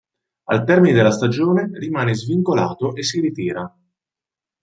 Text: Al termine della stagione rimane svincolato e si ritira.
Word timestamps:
Al 0.47 0.63
termine 0.63 0.95
della 0.95 1.11
stagione 1.11 1.69
rimane 1.73 2.15
svincolato 2.15 2.95
e 2.95 3.03
si 3.03 3.19
ritira. 3.19 3.71